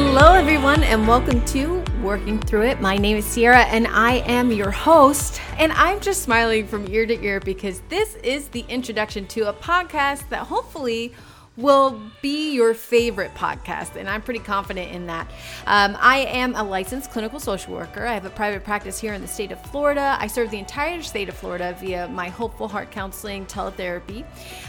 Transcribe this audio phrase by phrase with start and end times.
[0.00, 2.80] Hello, everyone, and welcome to Working Through It.
[2.80, 5.40] My name is Ciara, and I am your host.
[5.58, 9.52] And I'm just smiling from ear to ear because this is the introduction to a
[9.52, 11.12] podcast that hopefully
[11.56, 15.28] will be your favorite podcast, and I'm pretty confident in that.
[15.66, 18.06] Um, I am a licensed clinical social worker.
[18.06, 20.16] I have a private practice here in the state of Florida.
[20.20, 24.24] I serve the entire state of Florida via my Hopeful Heart Counseling teletherapy.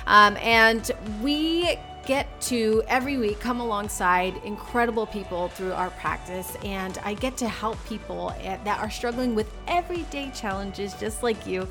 [0.07, 0.89] Um, and
[1.21, 7.37] we get to every week come alongside incredible people through our practice, and I get
[7.37, 11.67] to help people eh, that are struggling with everyday challenges just like you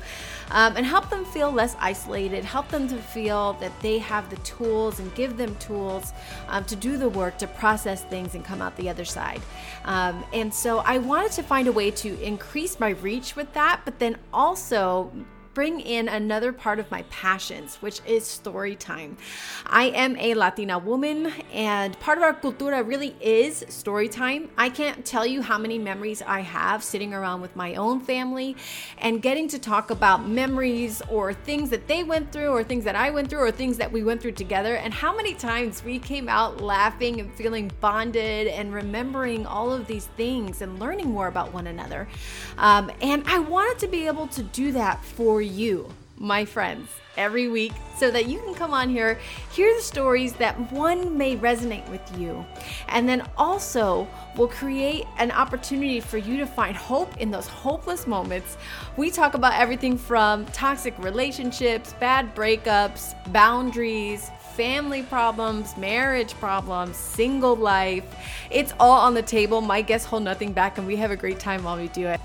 [0.51, 4.37] um, and help them feel less isolated, help them to feel that they have the
[4.37, 6.13] tools and give them tools
[6.47, 9.41] um, to do the work to process things and come out the other side.
[9.85, 13.81] Um, and so I wanted to find a way to increase my reach with that,
[13.85, 15.11] but then also
[15.53, 19.17] bring in another part of my passions, which is story time.
[19.65, 24.49] I am a Latina woman, and part of our cultura really is story time.
[24.57, 28.55] I can't tell you how many memories I have sitting around with my own family
[28.99, 32.95] and getting to talk about memories or things that they went through, or things that
[32.95, 35.99] I went through, or things that we went through together, and how many times we
[35.99, 41.27] came out laughing and feeling bonded and remembering all of these things and learning more
[41.27, 42.07] about one another.
[42.57, 46.89] Um, and I wanted to be able to do that for for you, my friends,
[47.17, 49.19] every week so that you can come on here,
[49.51, 52.45] hear the stories that one may resonate with you,
[52.87, 58.07] and then also will create an opportunity for you to find hope in those hopeless
[58.07, 58.57] moments.
[58.95, 67.55] We talk about everything from toxic relationships, bad breakups, boundaries, family problems, marriage problems, single
[67.55, 68.03] life.
[68.49, 69.61] It's all on the table.
[69.61, 72.19] My guests hold nothing back, and we have a great time while we do it.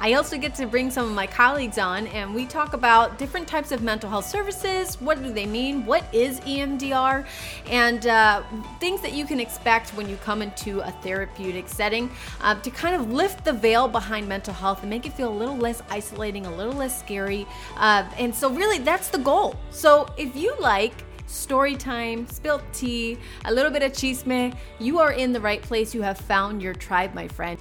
[0.00, 3.48] I also get to bring some of my colleagues on and we talk about different
[3.48, 5.00] types of mental health services.
[5.00, 5.84] What do they mean?
[5.84, 7.26] What is EMDR?
[7.68, 8.44] And uh,
[8.78, 12.10] things that you can expect when you come into a therapeutic setting
[12.40, 15.36] uh, to kind of lift the veil behind mental health and make it feel a
[15.36, 17.44] little less isolating, a little less scary.
[17.76, 19.56] Uh, and so, really, that's the goal.
[19.70, 20.94] So, if you like,
[21.26, 25.94] story time, spilt tea, a little bit of chisme, you are in the right place.
[25.94, 27.58] You have found your tribe, my friend.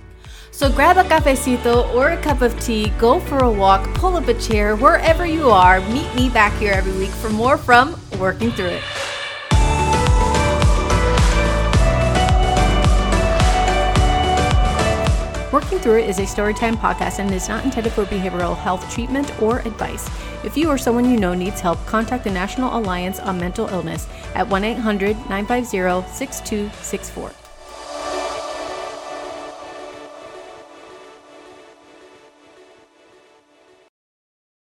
[0.58, 4.28] So grab a cafecito or a cup of tea, go for a walk, pull up
[4.28, 5.80] a chair, wherever you are.
[5.82, 8.84] Meet me back here every week for more from Working Through It.
[15.54, 19.40] Working Through It is a storytime podcast and is not intended for behavioral health treatment
[19.40, 20.10] or advice.
[20.44, 24.08] If you or someone you know needs help, contact the National Alliance on Mental Illness
[24.34, 27.47] at 1 800 950 6264.